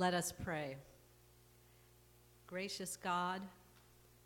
[0.00, 0.76] Let us pray.
[2.46, 3.42] Gracious God,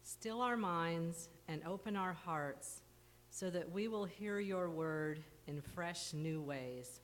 [0.04, 2.80] still our minds and open our hearts
[3.30, 5.18] so that we will hear your word
[5.48, 7.00] in fresh, new ways.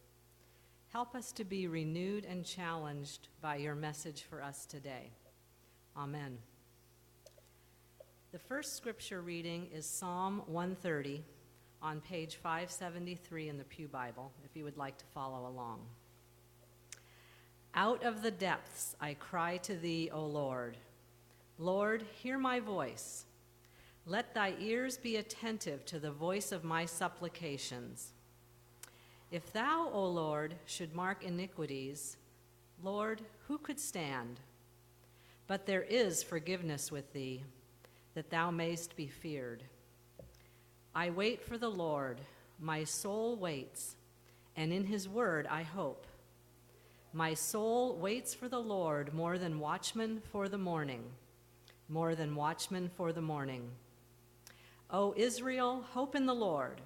[0.93, 5.11] Help us to be renewed and challenged by your message for us today.
[5.96, 6.39] Amen.
[8.30, 11.25] The first scripture reading is Psalm 130
[11.82, 15.80] on page 573 in the Pew Bible, if you would like to follow along.
[17.74, 20.76] Out of the depths I cry to thee, O Lord.
[21.58, 23.26] Lord, hear my voice.
[24.06, 28.12] Let thy ears be attentive to the voice of my supplications.
[29.30, 32.16] If thou, O Lord, should mark iniquities,
[32.83, 34.41] Lord, who could stand?
[35.46, 37.44] But there is forgiveness with thee,
[38.14, 39.62] that thou mayst be feared.
[40.94, 42.20] I wait for the Lord,
[42.58, 43.94] my soul waits,
[44.56, 46.06] and in his word I hope.
[47.12, 51.03] My soul waits for the Lord more than watchmen for the morning,
[51.89, 53.69] more than watchmen for the morning.
[54.91, 56.80] O Israel, hope in the Lord,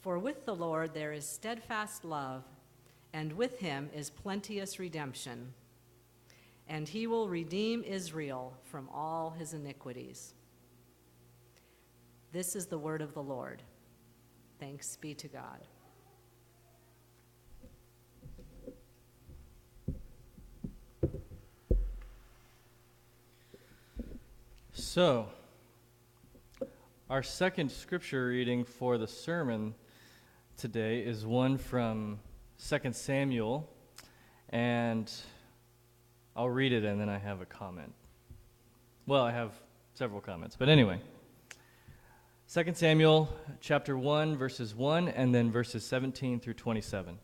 [0.00, 2.42] for with the Lord there is steadfast love,
[3.12, 5.52] and with him is plenteous redemption.
[6.68, 10.34] And he will redeem Israel from all his iniquities.
[12.32, 13.62] This is the word of the Lord.
[14.58, 15.60] Thanks be to God.
[24.78, 25.26] So,
[27.08, 29.74] our second scripture reading for the sermon
[30.58, 32.18] today is one from
[32.62, 33.70] 2 Samuel,
[34.50, 35.10] and
[36.36, 37.94] I'll read it and then I have a comment.
[39.06, 39.52] Well, I have
[39.94, 41.00] several comments, but anyway.
[42.52, 43.30] 2 Samuel
[43.62, 47.18] chapter 1 verses 1 and then verses 17 through 27.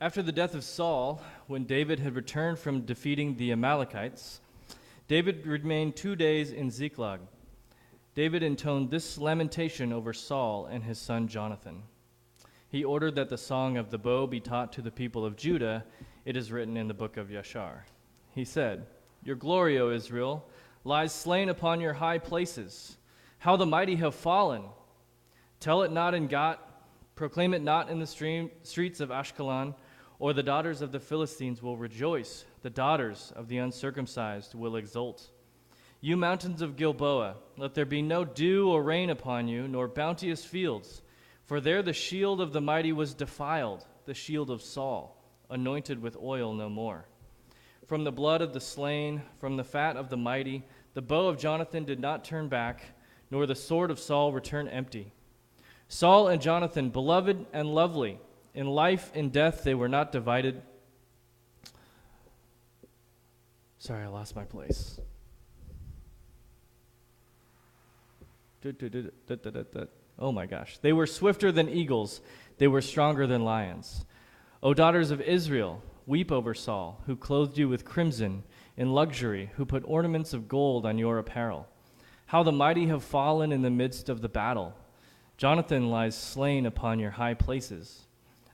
[0.00, 4.40] After the death of Saul, when David had returned from defeating the Amalekites,
[5.08, 7.20] David remained two days in Ziklag.
[8.14, 11.82] David intoned this lamentation over Saul and his son Jonathan.
[12.68, 15.84] He ordered that the song of the bow be taught to the people of Judah.
[16.24, 17.82] It is written in the book of Yashar.
[18.34, 18.86] He said,
[19.24, 20.48] Your glory, O Israel,
[20.84, 22.96] lies slain upon your high places.
[23.38, 24.64] How the mighty have fallen.
[25.60, 26.58] Tell it not in Gath,
[27.14, 29.74] proclaim it not in the stream, streets of Ashkelon,
[30.18, 35.30] or the daughters of the Philistines will rejoice the daughters of the uncircumcised will exult.
[36.00, 40.44] You mountains of Gilboa, let there be no dew or rain upon you, nor bounteous
[40.44, 41.02] fields,
[41.44, 46.16] for there the shield of the mighty was defiled, the shield of Saul, anointed with
[46.16, 47.06] oil no more.
[47.86, 51.38] From the blood of the slain, from the fat of the mighty, the bow of
[51.38, 52.82] Jonathan did not turn back,
[53.30, 55.12] nor the sword of Saul return empty.
[55.88, 58.18] Saul and Jonathan, beloved and lovely,
[58.54, 60.62] in life and death they were not divided.
[63.82, 65.00] Sorry, I lost my place.
[70.20, 70.78] Oh my gosh.
[70.78, 72.20] They were swifter than eagles,
[72.58, 74.04] they were stronger than lions.
[74.62, 78.44] O daughters of Israel, weep over Saul, who clothed you with crimson
[78.76, 81.66] in luxury, who put ornaments of gold on your apparel.
[82.26, 84.76] How the mighty have fallen in the midst of the battle.
[85.36, 88.06] Jonathan lies slain upon your high places.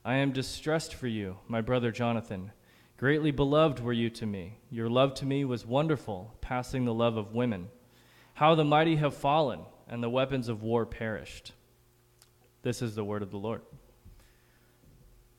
[0.07, 2.53] I am distressed for you, my brother Jonathan.
[2.99, 4.59] Greatly beloved were you to me.
[4.71, 7.69] Your love to me was wonderful, passing the love of women.
[8.35, 11.53] How the mighty have fallen, and the weapons of war perished.
[12.63, 13.63] This is the word of the Lord.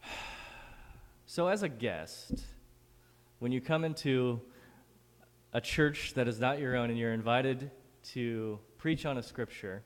[1.26, 2.44] So, as a guest,
[3.38, 4.42] when you come into
[5.54, 7.70] a church that is not your own and you're invited
[8.14, 9.84] to preach on a scripture,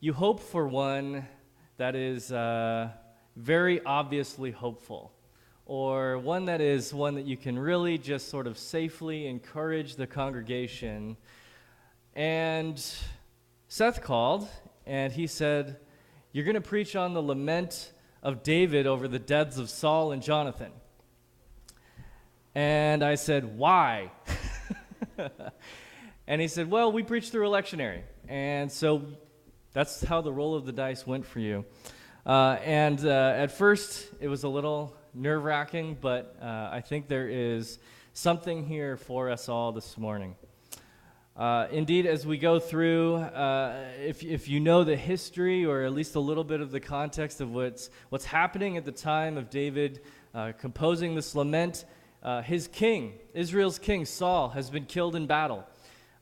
[0.00, 1.28] you hope for one
[1.76, 2.88] that is uh,
[3.36, 5.12] very obviously hopeful
[5.66, 10.06] or one that is one that you can really just sort of safely encourage the
[10.06, 11.16] congregation.
[12.14, 12.84] And
[13.68, 14.48] Seth called
[14.86, 15.76] and he said,
[16.32, 17.92] You're going to preach on the lament
[18.22, 20.72] of David over the deaths of Saul and Jonathan.
[22.54, 24.10] And I said, Why?
[26.26, 28.02] and he said, Well, we preach through a lectionary.
[28.28, 29.02] And so
[29.72, 31.64] that's how the roll of the dice went for you.
[32.26, 37.06] Uh, and uh, at first, it was a little nerve wracking, but uh, I think
[37.06, 37.78] there is
[38.14, 40.34] something here for us all this morning.
[41.36, 45.92] Uh, indeed, as we go through, uh, if, if you know the history or at
[45.92, 49.50] least a little bit of the context of what's, what's happening at the time of
[49.50, 50.00] David
[50.34, 51.84] uh, composing this lament,
[52.22, 55.66] uh, his king, Israel's king, Saul, has been killed in battle.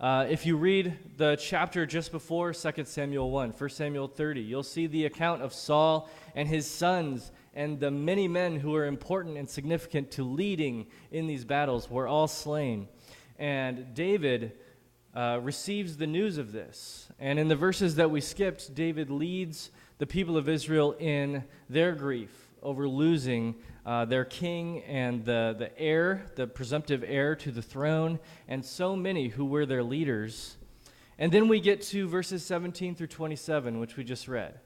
[0.01, 4.63] Uh, if you read the chapter just before 2 Samuel 1, 1 Samuel 30, you'll
[4.63, 9.37] see the account of Saul and his sons and the many men who were important
[9.37, 12.89] and significant to leading in these battles were all slain.
[13.39, 14.53] And David
[15.15, 17.09] uh, receives the news of this.
[17.19, 21.93] And in the verses that we skipped, David leads the people of Israel in their
[21.93, 23.55] grief over losing
[23.85, 28.19] uh, their king and the, the heir, the presumptive heir to the throne,
[28.49, 30.57] and so many who were their leaders.
[31.19, 34.59] And then we get to verses 17 through 27, which we just read,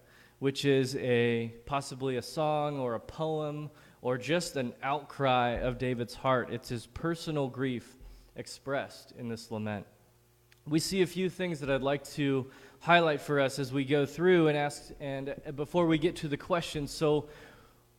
[0.44, 3.70] which is a possibly a song or a poem
[4.02, 6.50] or just an outcry of David's heart.
[6.52, 7.96] It's his personal grief
[8.36, 9.86] expressed in this lament.
[10.66, 12.50] We see a few things that I'd like to
[12.80, 16.36] highlight for us as we go through and ask and before we get to the
[16.36, 17.30] question so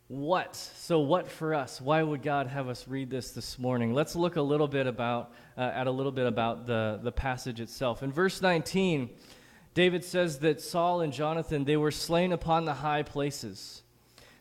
[0.08, 0.56] what?
[0.56, 1.82] So, what for us?
[1.82, 3.92] Why would God have us read this this morning?
[3.96, 7.60] Let's look a little bit about, uh, at a little bit about the, the passage
[7.60, 8.04] itself.
[8.04, 9.10] In verse 19,
[9.76, 13.84] David says that Saul and Jonathan, they were slain upon the high places.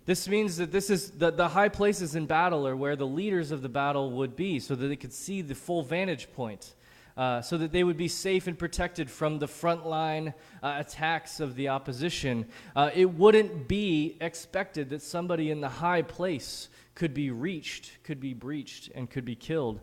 [0.07, 3.51] This means that this is the, the high places in battle are where the leaders
[3.51, 6.75] of the battle would be so that they could see the full vantage point
[7.17, 11.55] uh, so that they would be safe and protected from the frontline uh, attacks of
[11.55, 12.47] the opposition.
[12.75, 18.21] Uh, it wouldn't be expected that somebody in the high place could be reached, could
[18.21, 19.81] be breached, and could be killed.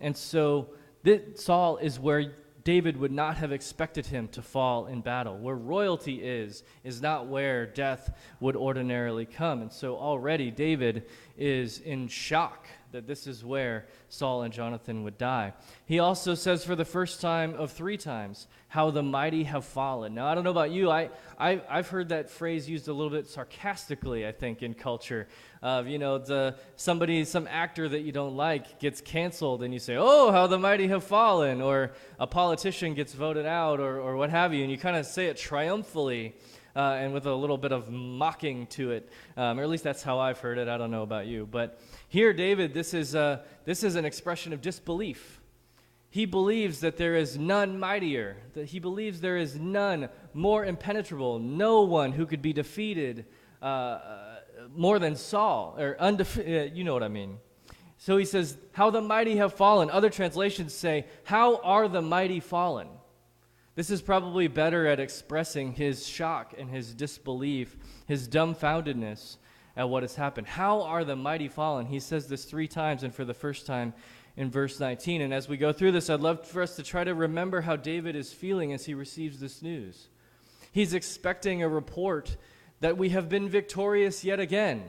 [0.00, 0.70] And so
[1.04, 2.34] that Saul is where
[2.64, 5.36] David would not have expected him to fall in battle.
[5.36, 9.62] Where royalty is, is not where death would ordinarily come.
[9.62, 11.06] And so already David
[11.36, 15.52] is in shock that this is where Saul and Jonathan would die.
[15.84, 20.14] He also says for the first time of three times, how the mighty have fallen.
[20.14, 23.10] Now, I don't know about you, I, I, have heard that phrase used a little
[23.10, 25.28] bit sarcastically, I think, in culture.
[25.60, 29.78] Of, you know, the, somebody, some actor that you don't like gets canceled, and you
[29.78, 34.16] say, oh, how the mighty have fallen, or a politician gets voted out, or, or
[34.16, 36.34] what have you, and you kind of say it triumphantly
[36.74, 39.08] uh, and with a little bit of mocking to it.
[39.36, 40.68] Um, or at least that's how I've heard it.
[40.68, 41.46] I don't know about you.
[41.50, 45.40] But here, David, this is, uh, this is an expression of disbelief.
[46.10, 51.38] He believes that there is none mightier, that he believes there is none more impenetrable,
[51.38, 53.24] no one who could be defeated
[53.62, 54.28] uh, uh
[54.76, 57.38] more than Saul, or undefeated, uh, you know what I mean.
[57.96, 59.88] So he says, How the mighty have fallen.
[59.88, 62.88] Other translations say, How are the mighty fallen?
[63.74, 67.76] This is probably better at expressing his shock and his disbelief,
[68.06, 69.38] his dumbfoundedness
[69.76, 70.46] at what has happened.
[70.46, 71.86] How are the mighty fallen?
[71.86, 73.94] He says this three times, and for the first time
[74.36, 75.22] in verse 19.
[75.22, 77.76] And as we go through this, I'd love for us to try to remember how
[77.76, 80.08] David is feeling as he receives this news.
[80.70, 82.36] He's expecting a report
[82.80, 84.84] that we have been victorious yet again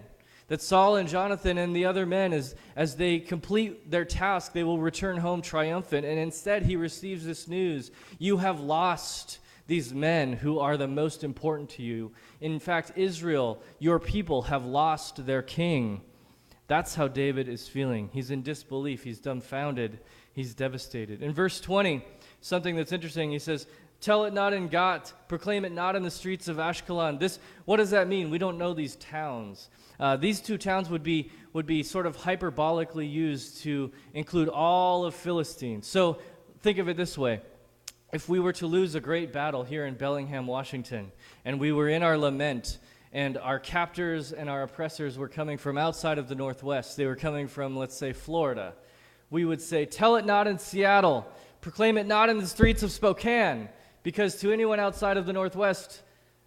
[0.48, 4.64] that Saul and Jonathan and the other men, as, as they complete their task, they
[4.64, 6.06] will return home triumphant.
[6.06, 11.24] And instead, he receives this news You have lost these men who are the most
[11.24, 12.12] important to you.
[12.42, 16.02] In fact, Israel, your people, have lost their king.
[16.68, 18.10] That's how David is feeling.
[18.14, 20.00] He's in disbelief, he's dumbfounded,
[20.34, 21.22] he's devastated.
[21.22, 22.06] In verse 20,
[22.42, 23.68] something that's interesting, he says,
[24.02, 27.20] Tell it not in Gath, proclaim it not in the streets of Ashkelon.
[27.20, 28.30] This, what does that mean?
[28.30, 29.70] We don't know these towns.
[30.00, 35.06] Uh, these two towns would be, would be sort of hyperbolically used to include all
[35.06, 35.82] of Philistine.
[35.82, 36.18] So
[36.62, 37.42] think of it this way.
[38.12, 41.12] If we were to lose a great battle here in Bellingham, Washington,
[41.46, 42.78] and we were in our lament,
[43.14, 47.16] and our captors and our oppressors were coming from outside of the Northwest, they were
[47.16, 48.74] coming from, let's say, Florida,
[49.30, 51.28] we would say, Tell it not in Seattle,
[51.62, 53.70] proclaim it not in the streets of Spokane,
[54.02, 56.02] because to anyone outside of the Northwest,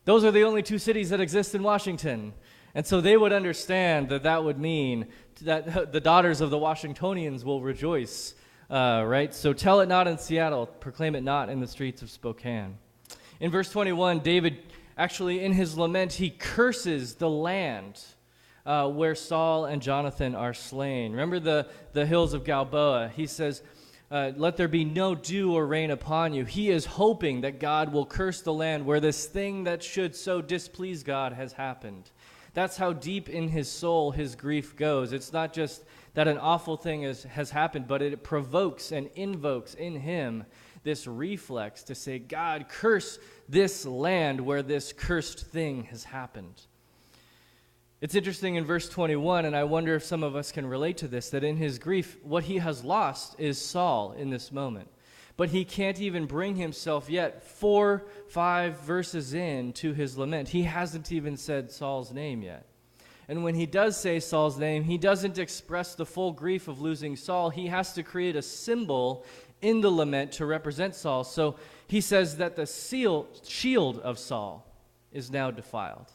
[0.04, 2.32] those are the only two cities that exist in Washington.
[2.76, 5.06] And so they would understand that that would mean
[5.40, 8.34] that the daughters of the Washingtonians will rejoice,
[8.68, 9.34] uh, right?
[9.34, 12.76] So tell it not in Seattle, proclaim it not in the streets of Spokane.
[13.40, 14.58] In verse 21, David
[14.98, 18.04] actually, in his lament, he curses the land.
[18.66, 21.12] Uh, where Saul and Jonathan are slain.
[21.12, 23.12] Remember the, the hills of Gilboa.
[23.14, 23.62] He says,
[24.10, 26.44] uh, Let there be no dew or rain upon you.
[26.44, 30.42] He is hoping that God will curse the land where this thing that should so
[30.42, 32.10] displease God has happened.
[32.56, 35.12] That's how deep in his soul his grief goes.
[35.12, 35.84] It's not just
[36.14, 40.42] that an awful thing is, has happened, but it provokes and invokes in him
[40.82, 46.62] this reflex to say, God, curse this land where this cursed thing has happened.
[48.00, 51.08] It's interesting in verse 21, and I wonder if some of us can relate to
[51.08, 54.88] this, that in his grief, what he has lost is Saul in this moment
[55.36, 60.48] but he can't even bring himself yet, four, five verses in to his lament.
[60.48, 62.66] He hasn't even said Saul's name yet.
[63.28, 67.16] And when he does say Saul's name, he doesn't express the full grief of losing
[67.16, 67.50] Saul.
[67.50, 69.26] He has to create a symbol
[69.60, 71.24] in the lament to represent Saul.
[71.24, 71.56] So
[71.88, 74.64] he says that the seal, shield of Saul
[75.12, 76.12] is now defiled.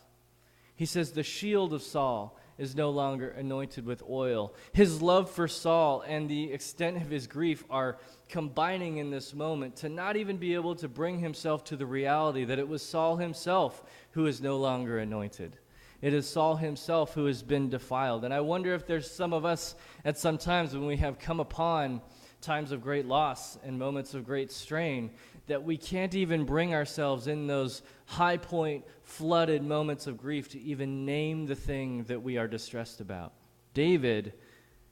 [0.76, 4.54] He says, The shield of Saul is no longer anointed with oil.
[4.72, 7.98] His love for Saul and the extent of his grief are
[8.32, 12.46] combining in this moment to not even be able to bring himself to the reality
[12.46, 15.58] that it was Saul himself who is no longer anointed.
[16.02, 18.24] It is Saul himself who has been defiled.
[18.24, 21.40] And I wonder if there's some of us at some times when we have come
[21.40, 22.02] upon
[22.40, 25.12] times of great loss and moments of great strain
[25.48, 30.60] that we can't even bring ourselves in those high point, flooded moments of grief to
[30.62, 33.34] even name the thing that we are distressed about.
[33.74, 34.34] David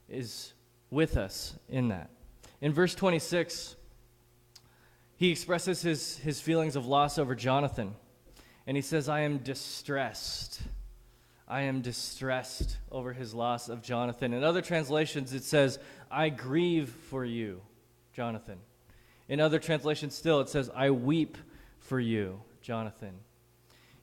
[0.08, 0.52] is
[0.90, 2.10] with us in that.
[2.60, 3.76] In verse 26,
[5.16, 7.94] he expresses his, his feelings of loss over Jonathan,
[8.66, 10.60] and he says, I am distressed.
[11.48, 14.32] I am distressed over his loss of Jonathan.
[14.32, 15.78] In other translations, it says,
[16.10, 17.62] I grieve for you,
[18.12, 18.58] Jonathan.
[19.28, 21.38] In other translations, still, it says, I weep
[21.78, 23.14] for you, Jonathan.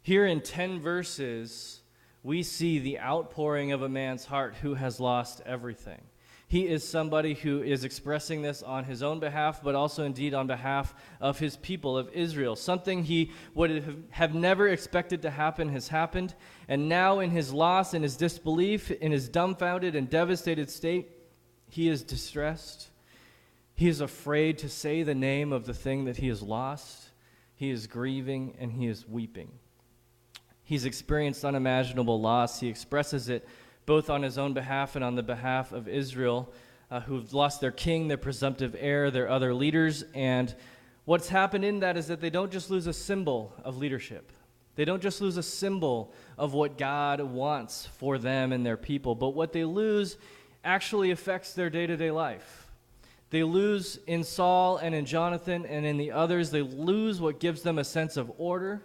[0.02, 1.82] Here in 10 verses,
[2.24, 6.02] we see the outpouring of a man's heart who has lost everything.
[6.50, 10.48] He is somebody who is expressing this on his own behalf, but also indeed on
[10.48, 12.56] behalf of his people of Israel.
[12.56, 16.36] Something he would have never expected to happen has happened.
[16.70, 21.12] And now, in his loss, in his disbelief, in his dumbfounded and devastated state,
[21.70, 22.92] he is distressed.
[23.76, 27.10] He is afraid to say the name of the thing that he has lost.
[27.56, 29.52] He is grieving and he is weeping.
[30.64, 32.62] He's experienced unimaginable loss.
[32.62, 33.48] He expresses it
[33.88, 36.54] both on his own behalf and on the behalf of Israel,
[36.92, 40.04] uh, who've lost their king, their presumptive heir, their other leaders.
[40.14, 40.54] And
[41.06, 44.32] what's happened in that is that they don't just lose a symbol of leadership,
[44.76, 49.16] they don't just lose a symbol of what God wants for them and their people,
[49.16, 50.18] but what they lose
[50.64, 52.68] actually affects their day to day life.
[53.30, 57.62] They lose in Saul and in Jonathan and in the others, they lose what gives
[57.62, 58.84] them a sense of order,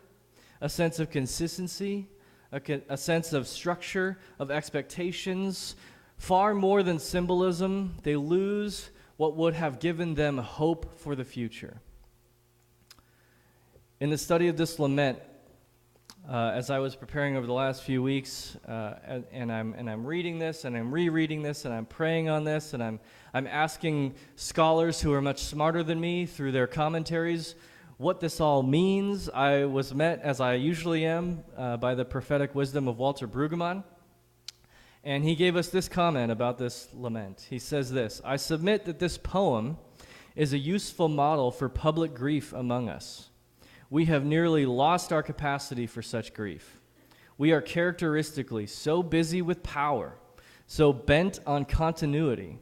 [0.60, 2.06] a sense of consistency,
[2.52, 5.74] a, a sense of structure, of expectations.
[6.18, 11.80] Far more than symbolism, they lose what would have given them hope for the future.
[14.00, 15.18] In the study of this lament,
[16.28, 19.90] uh, as I was preparing over the last few weeks, uh, and, and, I'm, and
[19.90, 23.00] I'm reading this, and I'm rereading this, and I'm praying on this, and I'm,
[23.34, 27.54] I'm asking scholars who are much smarter than me through their commentaries
[27.96, 29.28] what this all means.
[29.28, 33.84] I was met, as I usually am, uh, by the prophetic wisdom of Walter Brueggemann.
[35.04, 37.46] And he gave us this comment about this lament.
[37.50, 39.78] He says this I submit that this poem
[40.36, 43.28] is a useful model for public grief among us.
[43.90, 46.78] We have nearly lost our capacity for such grief.
[47.36, 50.14] We are characteristically so busy with power,
[50.66, 52.58] so bent on continuity,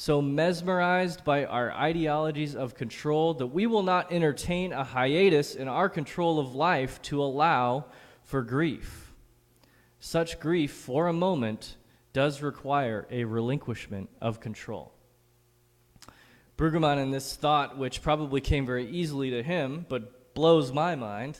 [0.00, 5.68] so mesmerized by our ideologies of control that we will not entertain a hiatus in
[5.68, 7.84] our control of life to allow
[8.22, 9.12] for grief.
[9.98, 11.76] Such grief, for a moment,
[12.14, 14.94] does require a relinquishment of control.
[16.56, 21.38] Brueggemann, in this thought, which probably came very easily to him, but blows my mind,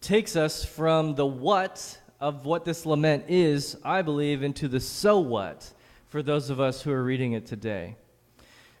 [0.00, 5.18] takes us from the what of what this lament is, I believe, into the so
[5.18, 5.72] what
[6.08, 7.96] for those of us who are reading it today.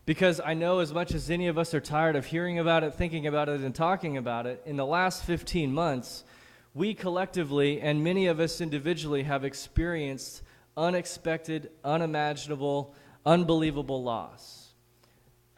[0.06, 2.94] Because I know as much as any of us are tired of hearing about it,
[2.94, 6.24] thinking about it, and talking about it, in the last 15 months,
[6.72, 10.42] we collectively and many of us individually have experienced
[10.78, 12.94] unexpected, unimaginable,
[13.26, 14.68] unbelievable loss.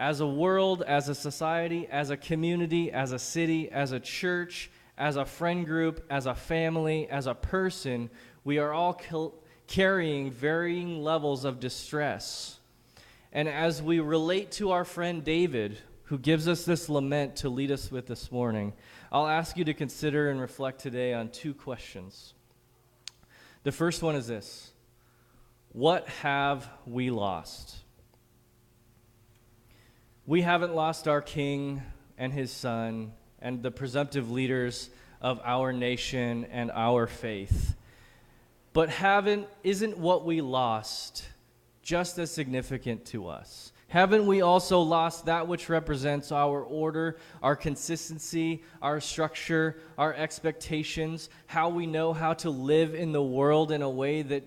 [0.01, 4.71] As a world, as a society, as a community, as a city, as a church,
[4.99, 8.11] as a friend group, as a family, as a person,
[8.43, 8.95] we are all
[9.71, 12.59] carrying varying levels of distress.
[13.33, 17.71] And as we relate to our friend David, who gives us this lament to lead
[17.71, 18.73] us with this morning,
[19.13, 22.35] I'll ask you to consider and reflect today on two questions.
[23.63, 24.73] The first one is this
[25.71, 27.77] What have we lost?
[30.27, 31.81] We haven't lost our king
[32.19, 37.77] and his son and the presumptive leaders of our nation and our faith.
[38.73, 41.25] But haven't, isn't what we lost
[41.83, 43.73] just as significant to us?
[43.89, 51.29] Haven't we also lost that which represents our order, our consistency, our structure, our expectations,
[51.47, 54.45] how we know how to live in the world in a way that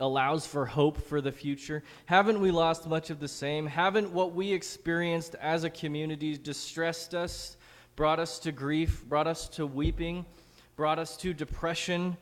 [0.00, 1.84] allows for hope for the future?
[2.06, 3.64] Haven't we lost much of the same?
[3.64, 7.56] Haven't what we experienced as a community distressed us,
[7.94, 10.26] brought us to grief, brought us to weeping,
[10.74, 12.16] brought us to depression?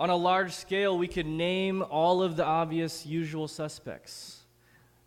[0.00, 4.38] On a large scale, we could name all of the obvious usual suspects.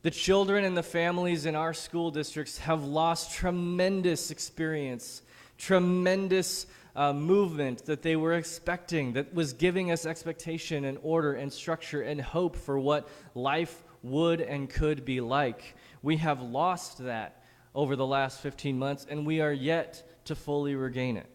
[0.03, 5.23] The children and the families in our school districts have lost tremendous experience,
[5.57, 11.51] tremendous uh, movement that they were expecting, that was giving us expectation and order and
[11.51, 15.75] structure and hope for what life would and could be like.
[16.03, 20.75] We have lost that over the last 15 months, and we are yet to fully
[20.75, 21.25] regain it.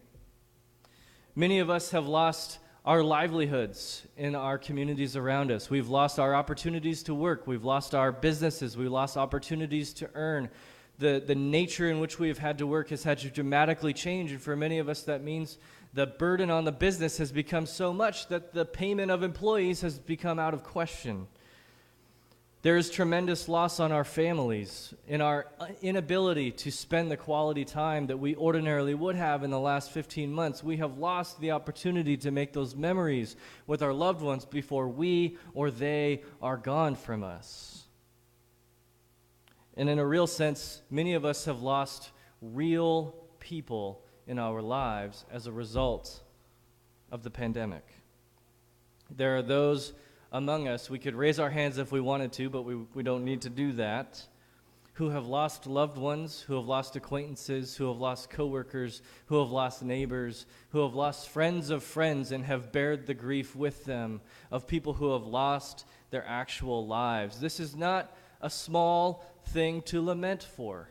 [1.35, 5.69] Many of us have lost our livelihoods in our communities around us.
[5.69, 7.45] We've lost our opportunities to work.
[7.45, 8.75] We've lost our businesses.
[8.75, 10.49] We've lost opportunities to earn.
[10.97, 14.31] The, the nature in which we have had to work has had to dramatically change.
[14.31, 15.59] And for many of us, that means
[15.93, 19.99] the burden on the business has become so much that the payment of employees has
[19.99, 21.27] become out of question.
[22.61, 25.47] There is tremendous loss on our families in our
[25.81, 30.33] inability to spend the quality time that we ordinarily would have in the last 15
[30.33, 30.61] months.
[30.61, 35.37] We have lost the opportunity to make those memories with our loved ones before we
[35.53, 37.85] or they are gone from us.
[39.77, 42.11] And in a real sense, many of us have lost
[42.41, 46.21] real people in our lives as a result
[47.09, 47.87] of the pandemic.
[49.09, 49.93] There are those
[50.31, 53.25] among us, we could raise our hands if we wanted to, but we, we don't
[53.25, 54.23] need to do that,
[54.93, 59.49] who have lost loved ones, who have lost acquaintances, who have lost coworkers, who have
[59.49, 64.21] lost neighbors, who have lost friends of friends and have bared the grief with them,
[64.51, 67.39] of people who have lost their actual lives.
[67.39, 70.89] This is not a small thing to lament for.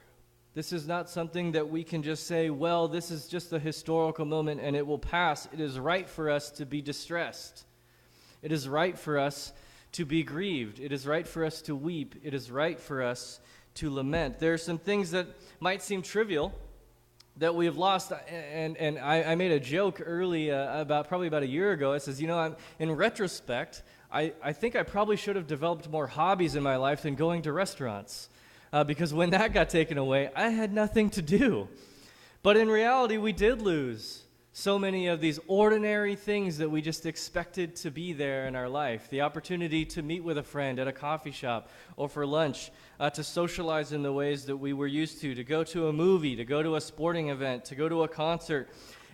[0.54, 4.24] This is not something that we can just say, well, this is just a historical
[4.24, 5.46] moment and it will pass.
[5.52, 7.64] It is right for us to be distressed.
[8.42, 9.52] It is right for us
[9.92, 10.80] to be grieved.
[10.80, 12.14] It is right for us to weep.
[12.22, 13.40] It is right for us
[13.74, 14.38] to lament.
[14.38, 15.26] There are some things that
[15.60, 16.54] might seem trivial
[17.38, 18.12] that we have lost.
[18.28, 21.92] And, and I, I made a joke early, uh, about probably about a year ago.
[21.92, 25.88] I says, you know, I'm, in retrospect, I, I think I probably should have developed
[25.88, 28.28] more hobbies in my life than going to restaurants.
[28.72, 31.68] Uh, because when that got taken away, I had nothing to do.
[32.42, 37.06] But in reality, we did lose so many of these ordinary things that we just
[37.06, 40.88] expected to be there in our life the opportunity to meet with a friend at
[40.88, 44.86] a coffee shop or for lunch, uh, to socialize in the ways that we were
[44.86, 47.88] used to, to go to a movie, to go to a sporting event, to go
[47.88, 48.68] to a concert.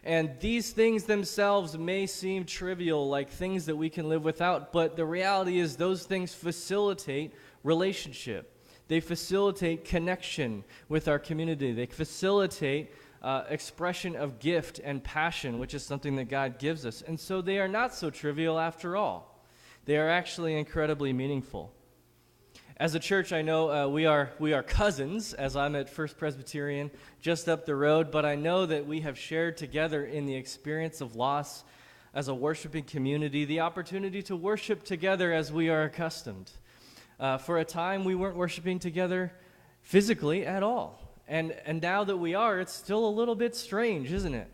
[0.05, 4.97] And these things themselves may seem trivial, like things that we can live without, but
[4.97, 8.51] the reality is those things facilitate relationship.
[8.87, 11.73] They facilitate connection with our community.
[11.73, 12.93] They facilitate
[13.25, 17.01] uh, expression of gift and passion, which is something that God gives us.
[17.01, 19.43] And so they are not so trivial after all.
[19.87, 21.73] They are actually incredibly meaningful.
[22.77, 26.19] As a church, I know uh, we, are, we are cousins, as I'm at First
[26.19, 26.91] Presbyterian
[27.23, 31.01] just up the road, but I know that we have shared together in the experience
[31.01, 31.65] of loss
[32.13, 36.51] as a worshiping community the opportunity to worship together as we are accustomed.
[37.19, 39.33] Uh, for a time, we weren't worshiping together
[39.81, 41.04] physically at all.
[41.27, 44.49] And, and now that we are, it's still a little bit strange, isn't it?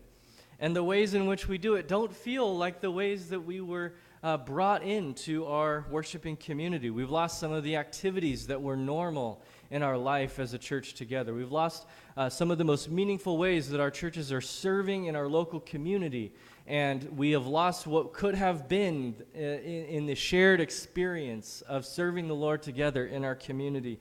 [0.59, 3.61] And the ways in which we do it don't feel like the ways that we
[3.61, 6.89] were uh, brought into our worshiping community.
[6.89, 10.93] We've lost some of the activities that were normal in our life as a church
[10.93, 11.33] together.
[11.33, 15.15] We've lost uh, some of the most meaningful ways that our churches are serving in
[15.15, 16.33] our local community.
[16.67, 21.85] And we have lost what could have been uh, in, in the shared experience of
[21.85, 23.99] serving the Lord together in our community.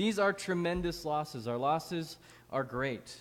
[0.00, 1.46] These are tremendous losses.
[1.46, 2.16] Our losses
[2.48, 3.14] are great.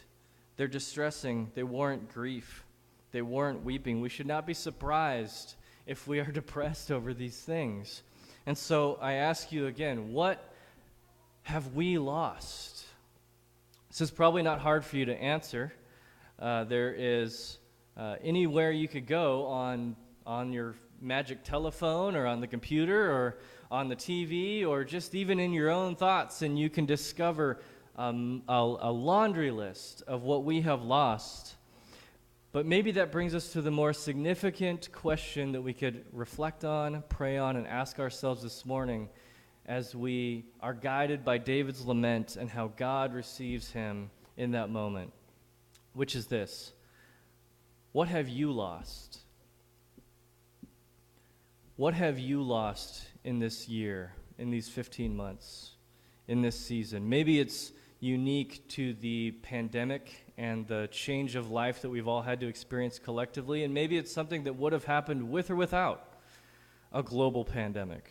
[0.55, 1.51] They're distressing.
[1.53, 2.63] They warrant grief.
[3.11, 3.99] They warrant weeping.
[3.99, 8.01] We should not be surprised if we are depressed over these things.
[8.45, 10.53] And so I ask you again, what
[11.41, 12.85] have we lost?
[13.89, 15.73] This is probably not hard for you to answer.
[16.41, 17.57] Uh, there is
[17.97, 23.37] uh, anywhere you could go on, on your magic telephone or on the computer or
[23.71, 27.59] on the TV or just even in your own thoughts, and you can discover
[27.95, 31.55] um, a, a laundry list of what we have lost.
[32.51, 37.03] But maybe that brings us to the more significant question that we could reflect on,
[37.09, 39.09] pray on, and ask ourselves this morning
[39.67, 45.13] as we are guided by David's lament and how God receives him in that moment,
[45.93, 46.73] which is this
[47.91, 49.19] What have you lost?
[51.75, 55.71] What have you lost in this year, in these 15 months,
[56.27, 57.09] in this season.
[57.09, 62.39] Maybe it's unique to the pandemic and the change of life that we've all had
[62.39, 66.13] to experience collectively, and maybe it's something that would have happened with or without
[66.93, 68.09] a global pandemic.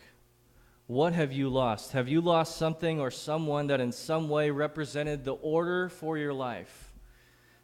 [0.85, 1.91] What have you lost?
[1.91, 6.33] Have you lost something or someone that in some way represented the order for your
[6.33, 6.93] life?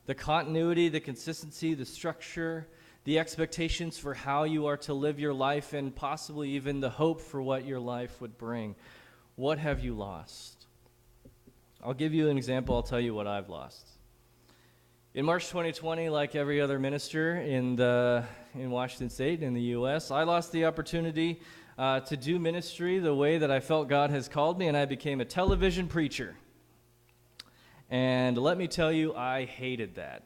[0.06, 2.68] The continuity, the consistency, the structure,
[3.06, 7.22] the expectations for how you are to live your life, and possibly even the hope
[7.22, 8.76] for what your life would bring.
[9.36, 10.66] What have you lost?
[11.84, 12.76] I'll give you an example.
[12.76, 13.88] I'll tell you what I've lost.
[15.14, 20.10] In March 2020, like every other minister in, the, in Washington State, in the U.S.,
[20.10, 21.40] I lost the opportunity
[21.78, 24.86] uh, to do ministry the way that I felt God has called me, and I
[24.86, 26.36] became a television preacher.
[27.90, 30.24] And let me tell you, I hated that.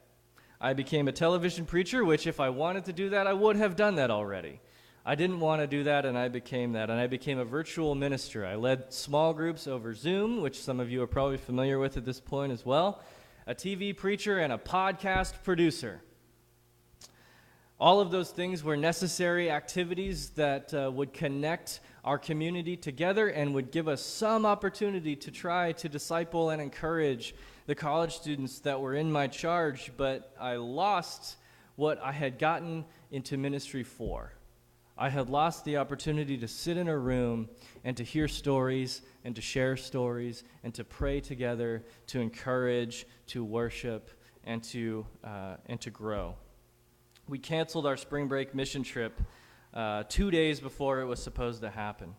[0.60, 3.76] I became a television preacher, which, if I wanted to do that, I would have
[3.76, 4.60] done that already.
[5.06, 6.90] I didn't want to do that, and I became that.
[6.90, 8.44] And I became a virtual minister.
[8.44, 12.04] I led small groups over Zoom, which some of you are probably familiar with at
[12.04, 13.02] this point as well,
[13.46, 16.02] a TV preacher, and a podcast producer.
[17.80, 23.54] All of those things were necessary activities that uh, would connect our community together and
[23.54, 27.34] would give us some opportunity to try to disciple and encourage
[27.70, 31.36] the college students that were in my charge, but I lost
[31.76, 34.32] what I had gotten into ministry for.
[34.98, 37.48] I had lost the opportunity to sit in a room
[37.84, 43.44] and to hear stories and to share stories and to pray together, to encourage, to
[43.44, 44.10] worship,
[44.42, 46.34] and to, uh, and to grow.
[47.28, 49.22] We canceled our spring break mission trip
[49.72, 52.16] uh, two days before it was supposed to happen.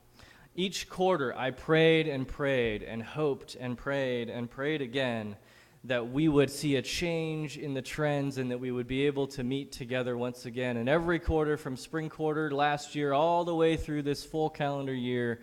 [0.55, 5.37] Each quarter, I prayed and prayed and hoped and prayed and prayed again
[5.85, 9.27] that we would see a change in the trends and that we would be able
[9.27, 10.77] to meet together once again.
[10.77, 14.93] And every quarter, from spring quarter last year all the way through this full calendar
[14.93, 15.41] year,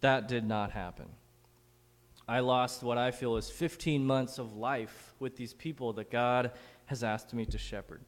[0.00, 1.06] that did not happen.
[2.26, 6.52] I lost what I feel is 15 months of life with these people that God
[6.86, 8.02] has asked me to shepherd.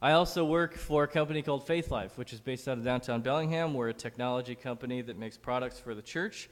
[0.00, 3.74] I also work for a company called Faithlife, which is based out of downtown Bellingham.
[3.74, 6.48] We're a technology company that makes products for the church.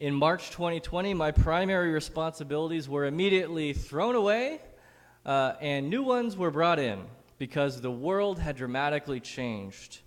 [0.00, 4.60] In March 2020, my primary responsibilities were immediately thrown away
[5.24, 7.04] uh, and new ones were brought in
[7.38, 10.00] because the world had dramatically changed.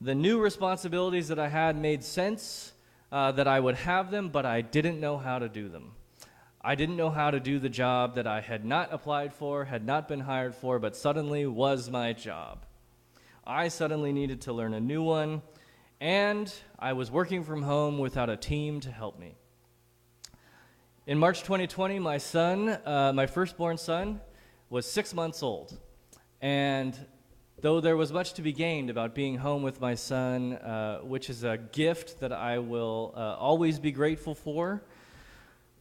[0.00, 2.72] The new responsibilities that I had made sense
[3.12, 5.92] uh, that I would have them, but I didn't know how to do them.
[6.66, 9.84] I didn't know how to do the job that I had not applied for, had
[9.84, 12.64] not been hired for, but suddenly was my job.
[13.46, 15.42] I suddenly needed to learn a new one,
[16.00, 19.34] and I was working from home without a team to help me.
[21.06, 24.22] In March 2020, my son, uh, my firstborn son,
[24.70, 25.78] was six months old.
[26.40, 26.98] And
[27.60, 31.28] though there was much to be gained about being home with my son, uh, which
[31.28, 34.82] is a gift that I will uh, always be grateful for,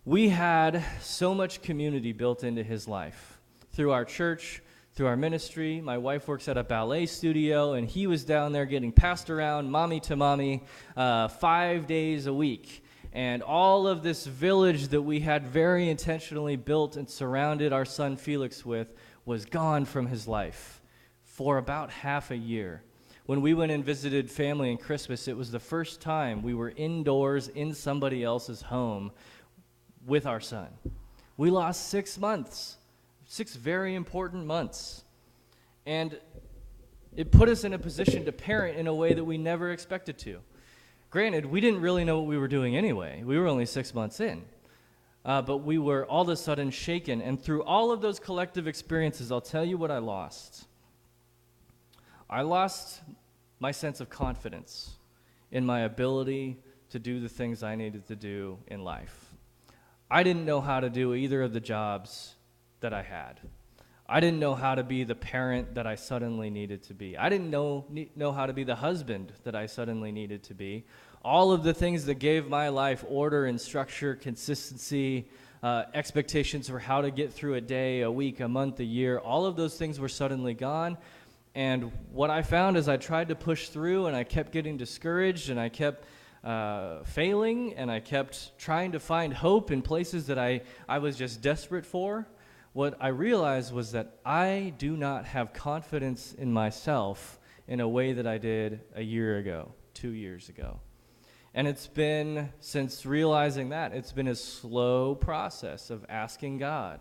[0.05, 3.39] we had so much community built into his life
[3.71, 4.61] through our church,
[4.95, 5.79] through our ministry.
[5.79, 9.71] My wife works at a ballet studio, and he was down there getting passed around,
[9.71, 10.63] mommy to mommy,
[10.97, 12.83] uh, five days a week.
[13.13, 18.17] And all of this village that we had very intentionally built and surrounded our son
[18.17, 20.81] Felix with was gone from his life
[21.23, 22.83] for about half a year.
[23.25, 26.73] When we went and visited family in Christmas, it was the first time we were
[26.75, 29.13] indoors in somebody else's home
[30.05, 30.67] with our son.
[31.37, 32.77] We lost six months,
[33.25, 35.03] six very important months.
[35.85, 36.17] And
[37.15, 40.17] it put us in a position to parent in a way that we never expected
[40.19, 40.39] to.
[41.09, 43.21] Granted, we didn't really know what we were doing anyway.
[43.23, 44.43] We were only six months in.
[45.25, 47.21] Uh, but we were all of a sudden shaken.
[47.21, 50.65] And through all of those collective experiences, I'll tell you what I lost.
[52.29, 53.01] I lost
[53.59, 54.95] my sense of confidence
[55.51, 56.57] in my ability
[56.89, 59.22] to do the things I needed to do in life.
[60.13, 62.35] I didn't know how to do either of the jobs
[62.81, 63.39] that I had.
[64.07, 67.17] I didn't know how to be the parent that I suddenly needed to be.
[67.17, 70.85] I didn't know, know how to be the husband that I suddenly needed to be.
[71.25, 75.31] All of the things that gave my life order and structure, consistency,
[75.63, 79.17] uh, expectations for how to get through a day, a week, a month, a year,
[79.17, 80.95] all of those things were suddenly gone.
[81.55, 85.49] And what I found is I tried to push through and I kept getting discouraged
[85.49, 86.05] and I kept
[86.43, 91.15] uh, failing and I kept trying to find hope in places that I, I was
[91.15, 92.27] just desperate for,
[92.73, 98.13] what I realized was that I do not have confidence in myself in a way
[98.13, 100.79] that I did a year ago, two years ago.
[101.53, 106.99] And it's been, since realizing that, it's been a slow process of asking God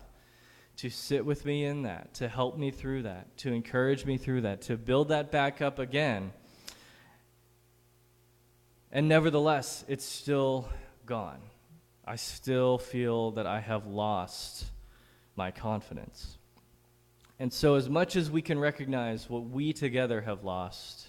[0.77, 4.41] to sit with me in that, to help me through that, to encourage me through
[4.41, 6.31] that, to build that back up again
[8.93, 10.69] and nevertheless, it's still
[11.07, 11.39] gone.
[12.05, 14.65] I still feel that I have lost
[15.35, 16.37] my confidence.
[17.39, 21.07] And so, as much as we can recognize what we together have lost,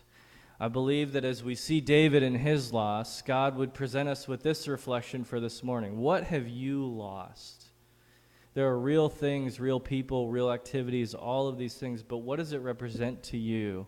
[0.59, 4.43] I believe that as we see David and his loss, God would present us with
[4.43, 5.99] this reflection for this morning.
[5.99, 7.67] What have you lost?
[8.55, 12.55] There are real things, real people, real activities, all of these things, but what does
[12.55, 13.87] it represent to you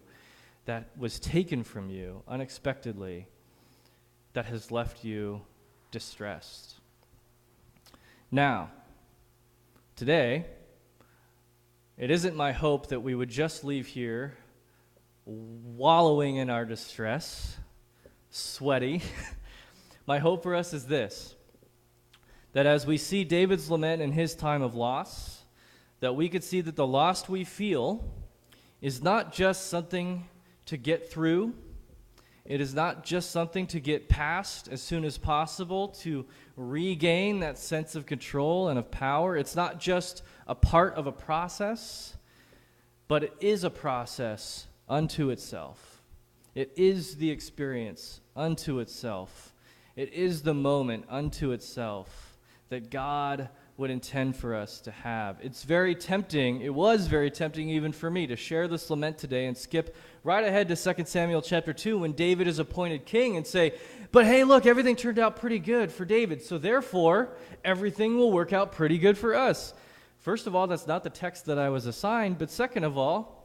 [0.66, 3.28] that was taken from you unexpectedly
[4.36, 5.40] that has left you
[5.90, 6.74] distressed.
[8.30, 8.70] Now,
[9.96, 10.44] today,
[11.96, 14.36] It isn't my hope that we would just leave here
[15.24, 17.56] wallowing in our distress,
[18.28, 19.00] sweaty.
[20.06, 21.34] my hope for us is this
[22.52, 25.44] that as we see David's lament in his time of loss,
[26.00, 28.04] that we could see that the loss we feel
[28.82, 30.28] is not just something
[30.66, 31.54] to get through.
[32.48, 37.58] It is not just something to get past as soon as possible to regain that
[37.58, 39.36] sense of control and of power.
[39.36, 42.16] It's not just a part of a process,
[43.08, 46.02] but it is a process unto itself.
[46.54, 49.52] It is the experience unto itself.
[49.96, 55.38] It is the moment unto itself that God would intend for us to have.
[55.42, 59.46] It's very tempting, it was very tempting even for me to share this lament today
[59.46, 63.46] and skip right ahead to 2 Samuel chapter 2 when David is appointed king and
[63.46, 63.74] say,
[64.12, 67.28] But hey, look, everything turned out pretty good for David, so therefore
[67.64, 69.74] everything will work out pretty good for us.
[70.20, 73.36] First of all, that's not the text that I was assigned, but second of all,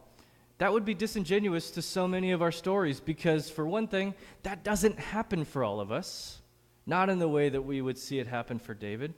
[0.60, 4.14] that would be disingenuous to so many of our stories because, for one thing,
[4.44, 6.40] that doesn't happen for all of us,
[6.86, 9.14] not in the way that we would see it happen for David.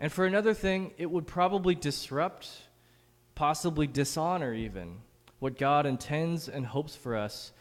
[0.00, 2.48] And for another thing, it would probably disrupt,
[3.34, 5.02] possibly dishonor even,
[5.40, 7.52] what God intends and hopes for us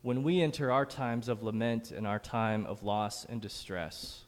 [0.00, 4.22] when we enter our times of lament and our time of loss and distress.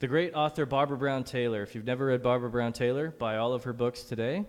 [0.00, 3.54] The great author Barbara Brown Taylor, if you've never read Barbara Brown Taylor, buy all
[3.54, 4.44] of her books today.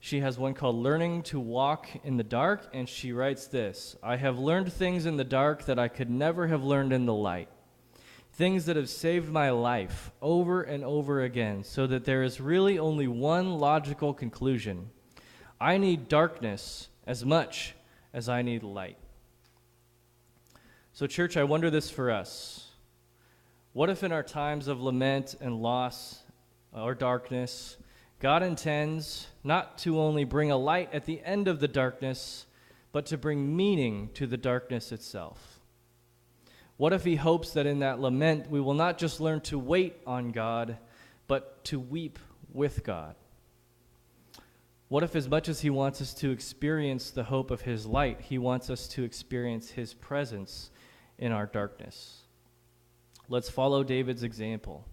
[0.00, 4.16] She has one called Learning to Walk in the Dark, and she writes this I
[4.16, 7.48] have learned things in the dark that I could never have learned in the light
[8.36, 12.78] things that have saved my life over and over again, so that there is really
[12.78, 14.90] only one logical conclusion
[15.58, 17.74] I need darkness as much
[18.12, 18.98] as I need light.
[20.92, 22.72] So, church, I wonder this for us.
[23.72, 26.22] What if in our times of lament and loss
[26.72, 27.78] or darkness,
[28.20, 32.44] God intends not to only bring a light at the end of the darkness,
[32.92, 35.55] but to bring meaning to the darkness itself?
[36.76, 39.96] What if he hopes that in that lament we will not just learn to wait
[40.06, 40.76] on God,
[41.26, 42.18] but to weep
[42.52, 43.14] with God?
[44.88, 48.20] What if, as much as he wants us to experience the hope of his light,
[48.20, 50.70] he wants us to experience his presence
[51.18, 52.20] in our darkness?
[53.28, 54.86] Let's follow David's example.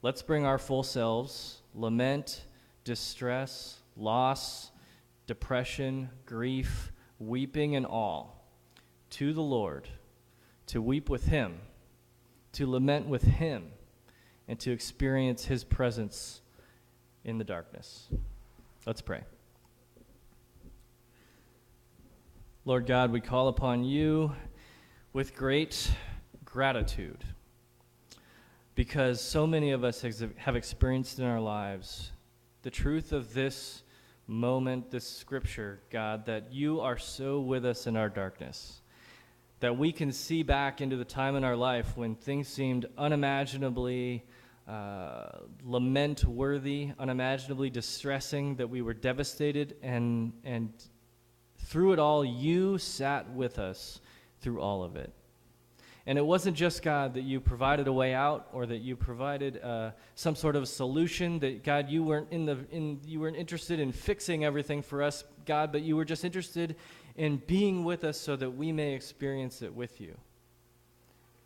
[0.00, 2.44] Let's bring our full selves, lament,
[2.84, 4.70] distress, loss,
[5.26, 8.46] depression, grief, weeping, and all,
[9.10, 9.86] to the Lord
[10.70, 11.58] to weep with Him,
[12.52, 13.72] to lament with Him,
[14.46, 16.42] and to experience His presence
[17.24, 18.08] in the darkness.
[18.86, 19.22] Let's pray.
[22.64, 24.30] Lord God, we call upon you
[25.12, 25.90] with great
[26.44, 27.24] gratitude
[28.76, 30.04] because so many of us
[30.36, 32.12] have experienced in our lives
[32.62, 33.82] the truth of this
[34.28, 38.82] moment, this scripture, God, that you are so with us in our darkness
[39.60, 44.24] that we can see back into the time in our life when things seemed unimaginably
[44.66, 45.26] uh,
[45.64, 50.72] lament worthy, unimaginably distressing, that we were devastated, and, and
[51.58, 54.00] through it all, you sat with us
[54.40, 55.12] through all of it.
[56.06, 59.62] And it wasn't just God that you provided a way out or that you provided
[59.62, 61.38] uh, some sort of solution.
[61.40, 65.24] That God, you weren't in the in you weren't interested in fixing everything for us,
[65.44, 66.74] God, but you were just interested
[67.16, 70.16] in being with us so that we may experience it with you.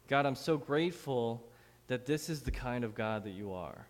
[0.08, 1.46] God, I'm so grateful
[1.86, 3.86] that this is the kind of God that you are.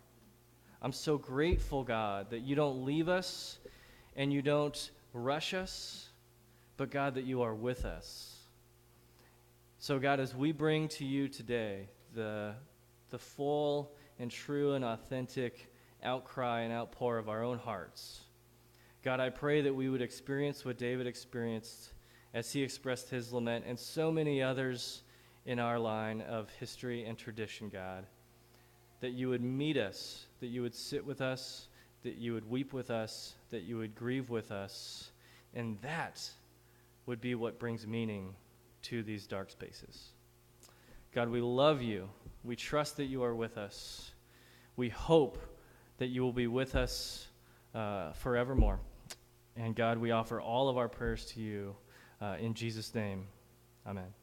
[0.81, 3.59] I'm so grateful, God, that you don't leave us
[4.15, 6.09] and you don't rush us,
[6.77, 8.35] but God, that you are with us.
[9.79, 12.53] So, God, as we bring to you today the,
[13.09, 15.71] the full and true and authentic
[16.03, 18.24] outcry and outpour of our own hearts,
[19.05, 21.93] God, I pray that we would experience what David experienced
[22.33, 25.03] as he expressed his lament, and so many others
[25.45, 28.07] in our line of history and tradition, God.
[29.01, 31.67] That you would meet us, that you would sit with us,
[32.01, 35.11] that you would weep with us, that you would grieve with us,
[35.53, 36.27] and that
[37.05, 38.33] would be what brings meaning
[38.81, 40.13] to these dark spaces.
[41.13, 42.09] God, we love you.
[42.43, 44.13] We trust that you are with us.
[44.75, 45.37] We hope
[45.99, 47.27] that you will be with us
[47.75, 48.79] uh, forevermore.
[49.55, 51.75] And God, we offer all of our prayers to you
[52.21, 53.27] uh, in Jesus' name.
[53.87, 54.13] Amen.